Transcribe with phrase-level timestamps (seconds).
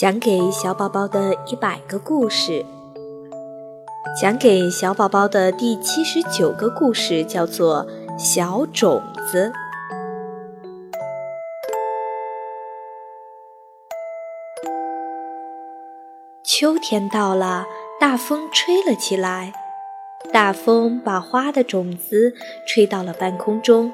[0.00, 2.64] 讲给小宝宝的一百个故事，
[4.18, 7.86] 讲给小宝宝的第七十九个故事叫做
[8.18, 9.52] 《小种子》。
[16.42, 17.66] 秋天到了，
[18.00, 19.52] 大风吹了起来，
[20.32, 22.32] 大风把花的种子
[22.66, 23.92] 吹到了半空中，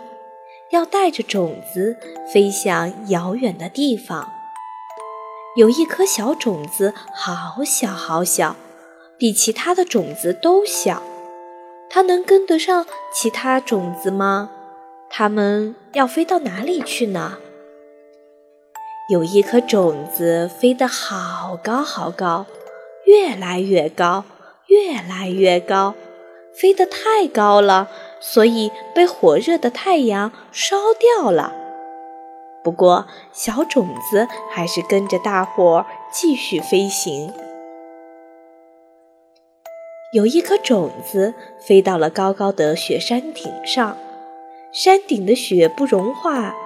[0.70, 1.96] 要带着种子
[2.32, 4.34] 飞向遥远的地方。
[5.56, 8.56] 有一颗小种子，好小好小，
[9.16, 11.02] 比其他的种子都小。
[11.88, 14.50] 它能跟得上其他种子吗？
[15.08, 17.38] 它们要飞到哪里去呢？
[19.10, 22.44] 有一颗种子飞得好高好高，
[23.06, 24.24] 越来越高，
[24.66, 25.94] 越来越高，
[26.54, 27.88] 飞得太高了，
[28.20, 31.54] 所以被火热的太阳烧掉了。
[32.66, 37.32] 不过，小种子还是跟着大伙儿继续飞行。
[40.12, 43.96] 有一颗种子飞到了高高的雪山顶上，
[44.72, 46.56] 山顶的雪不融化，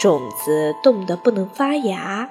[0.00, 2.30] 种子冻得不能发芽。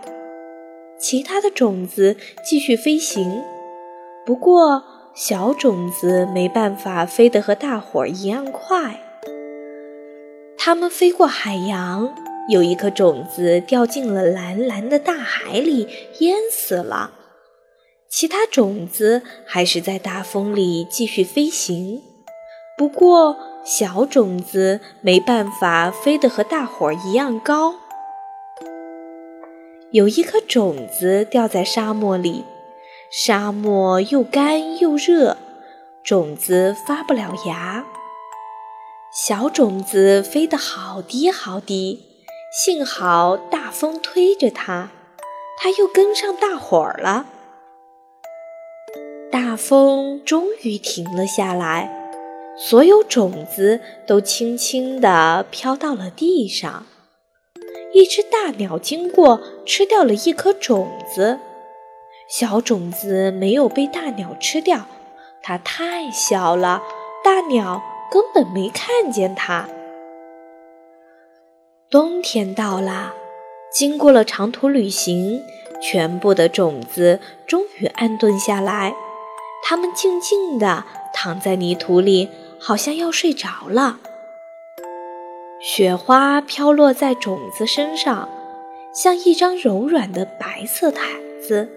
[0.98, 3.44] 其他的种子继续飞行，
[4.26, 4.84] 不过
[5.14, 9.00] 小种子没办法飞得和大伙儿一样快。
[10.58, 12.12] 它们飞过海洋。
[12.50, 15.88] 有一颗种子掉进了蓝蓝的大海里，
[16.20, 17.12] 淹死了。
[18.10, 22.02] 其他种子还是在大风里继续飞行，
[22.76, 27.76] 不过小种子没办法飞得和大伙儿一样高。
[29.92, 32.44] 有一颗种子掉在沙漠里，
[33.12, 35.38] 沙漠又干又热，
[36.04, 37.86] 种子发不了芽。
[39.14, 42.09] 小种子飞得好低好低。
[42.52, 44.90] 幸好大风推着它，
[45.60, 47.28] 它又跟上大伙儿了。
[49.32, 52.12] 大风终于停了下来，
[52.58, 56.88] 所有种子都轻轻地飘到了地上。
[57.94, 61.38] 一只大鸟经过，吃掉了一颗种子。
[62.28, 64.88] 小种子没有被大鸟吃掉，
[65.44, 66.82] 它太小了，
[67.24, 69.70] 大鸟根本没看见它。
[71.92, 73.16] 冬天到了，
[73.74, 75.42] 经过了长途旅行，
[75.82, 78.94] 全部的种子终于安顿下来。
[79.64, 82.30] 它们静静地躺在泥土里，
[82.60, 83.98] 好像要睡着了。
[85.60, 88.30] 雪花飘落在种子身上，
[88.94, 91.08] 像一张柔软的白色毯
[91.42, 91.68] 子。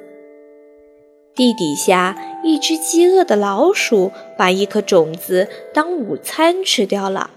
[1.34, 7.30] 地底下，一只饥饿的老鼠把一颗种子当午餐吃掉了。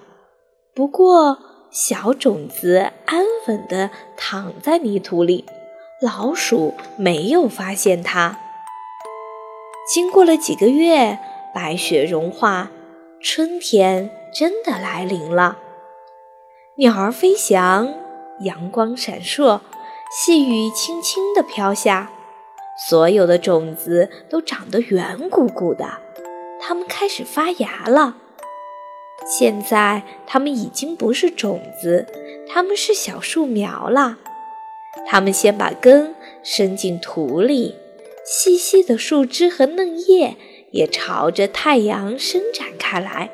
[0.73, 1.39] 不过，
[1.75, 5.43] 小种子安稳地躺在泥土里，
[5.99, 8.39] 老鼠没有发现它。
[9.93, 11.19] 经过了几个月，
[11.53, 12.71] 白雪融化，
[13.19, 15.57] 春天真的来临了。
[16.77, 17.93] 鸟儿飞翔，
[18.39, 19.59] 阳光闪烁，
[20.09, 22.09] 细雨轻轻地飘下，
[22.87, 25.85] 所有的种子都长得圆鼓鼓的，
[26.61, 28.15] 它们开始发芽了。
[29.23, 32.07] 现在它们已经不是种子，
[32.47, 34.17] 它们是小树苗了。
[35.07, 37.75] 它们先把根伸进土里，
[38.25, 40.35] 细细的树枝和嫩叶
[40.71, 43.29] 也朝着太阳伸展开来。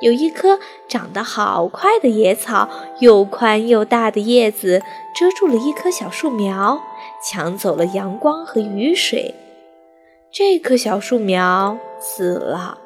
[0.00, 0.58] 有一棵
[0.88, 2.68] 长得好快的野草，
[3.00, 4.82] 又宽又大的叶子
[5.14, 6.82] 遮住了一棵小树苗，
[7.22, 9.34] 抢走了阳光和雨水。
[10.30, 12.78] 这棵小树苗死了。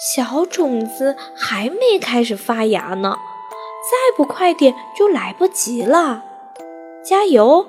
[0.00, 3.18] 小种子还没开始发芽呢，
[3.82, 6.24] 再不快点就来不及了。
[7.04, 7.66] 加油！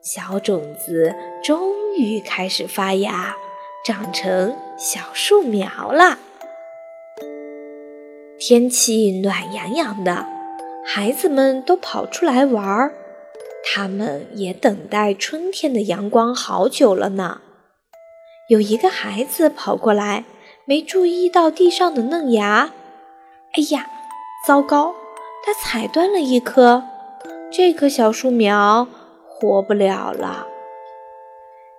[0.00, 3.34] 小种子终于开始发芽，
[3.84, 6.18] 长成小树苗了。
[8.38, 10.24] 天气暖洋洋的，
[10.86, 12.94] 孩子们都跑出来玩儿，
[13.64, 17.40] 他们也等待春天的阳光好久了呢。
[18.48, 20.22] 有一个孩子跑过来。
[20.64, 22.70] 没注意到地上的嫩芽，
[23.54, 23.86] 哎呀，
[24.46, 24.94] 糟糕！
[25.44, 26.84] 他踩断了一棵，
[27.50, 28.86] 这棵小树苗
[29.28, 30.46] 活不了了。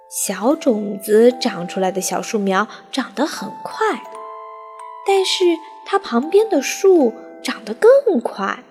[0.09, 4.03] 小种子长出来的小树苗长得很快，
[5.07, 5.45] 但是
[5.85, 8.65] 它旁边的树长得更快。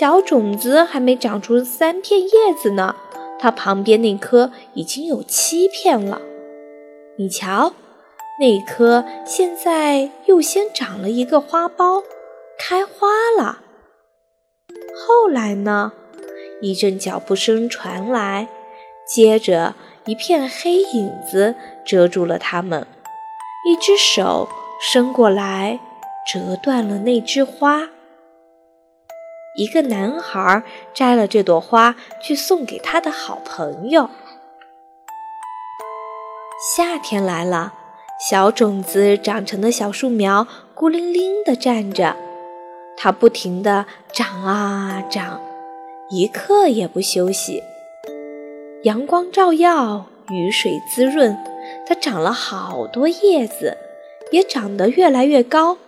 [0.00, 2.96] 小种子还没长出三片叶子呢，
[3.38, 6.22] 它旁边那棵已经有七片了。
[7.18, 7.74] 你瞧。
[8.40, 12.02] 那棵现在又先长了一个花苞，
[12.58, 13.60] 开花了。
[14.94, 15.92] 后来呢？
[16.60, 18.48] 一阵脚步声传来，
[19.06, 19.74] 接着，
[20.04, 22.86] 一片黑影子遮住了他们，
[23.66, 24.48] 一只手
[24.80, 25.80] 伸过来，
[26.32, 27.88] 折断了那枝花。
[29.56, 30.62] 一个男孩
[30.94, 34.08] 摘了这朵花去送给他的好朋友。
[36.76, 37.74] 夏天来了，
[38.30, 42.14] 小种子长成的小树苗孤零零地站着，
[42.96, 45.40] 它不停地长啊长，
[46.08, 47.60] 一刻也不休息。
[48.84, 51.36] 阳光照耀，雨水滋润，
[51.84, 53.76] 它长了好多叶子，
[54.30, 55.78] 也长得越来越高。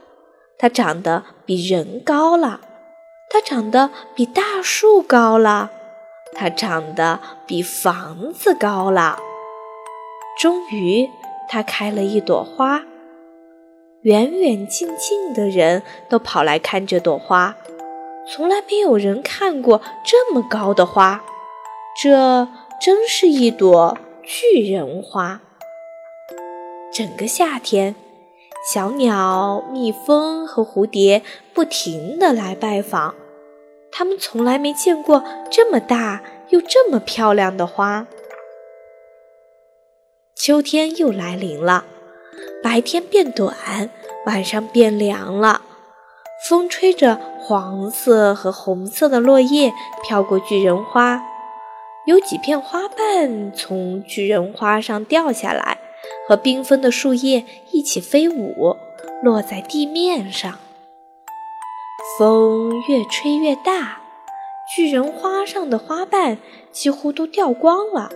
[0.58, 2.62] 它长得比人高了。
[3.30, 5.70] 它长得比大树高了，
[6.34, 9.20] 它长得比房子高了。
[10.40, 11.08] 终于，
[11.54, 12.82] 它开了一朵花。
[14.02, 17.54] 远远近近的人都跑来看这朵花，
[18.28, 21.22] 从来没有人看过这么高的花。
[22.02, 22.48] 这
[22.80, 25.42] 真是一朵巨人花。
[26.92, 27.94] 整个夏天。
[28.72, 31.22] 小鸟、蜜蜂和蝴蝶
[31.52, 33.14] 不停地来拜访，
[33.92, 38.08] 它们从来没见过这么大又这么漂亮的花。
[40.46, 41.86] 秋天又来临了，
[42.62, 43.56] 白天变短，
[44.26, 45.62] 晚上变凉了。
[46.46, 51.22] 风吹着黄色和红色的落叶飘过巨人花，
[52.04, 55.78] 有几片花瓣从巨人花上掉下来。
[56.28, 58.76] 和缤纷的树叶一起飞舞，
[59.22, 60.58] 落在地面上。
[62.18, 64.02] 风越吹越大，
[64.76, 66.36] 巨人花上的花瓣
[66.70, 68.10] 几乎都掉光了。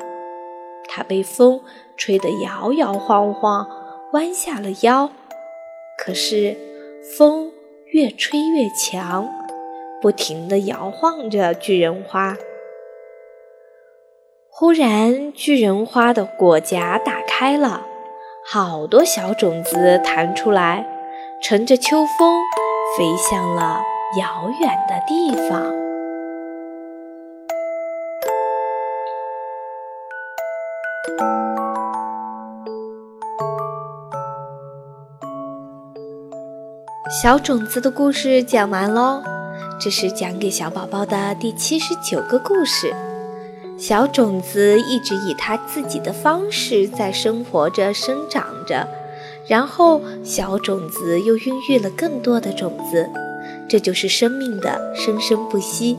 [0.88, 1.60] 它被风
[1.96, 3.68] 吹得摇摇晃晃，
[4.12, 5.10] 弯下了腰。
[5.98, 6.56] 可是
[7.16, 7.52] 风
[7.92, 9.28] 越吹越强，
[10.00, 12.36] 不停地摇晃着巨人花。
[14.50, 17.86] 忽然，巨人花的果荚打开了。
[18.50, 20.86] 好多小种子弹出来，
[21.42, 22.40] 乘着秋风
[22.96, 23.82] 飞向了
[24.18, 25.87] 遥远的地方。
[37.08, 39.22] 小种子的故事讲完喽，
[39.80, 42.94] 这是讲给小宝宝的第七十九个故事。
[43.78, 48.86] 小种子一直以它自己的方式在生活着、生长着，
[49.46, 53.08] 然后小种子又孕育了更多的种子，
[53.66, 55.96] 这就是生命的生生不息。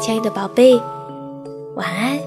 [0.00, 0.74] 亲爱的宝贝，
[1.76, 2.25] 晚安。